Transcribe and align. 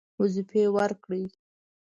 وظیفې 0.21 0.63
ورکړې. 0.75 1.23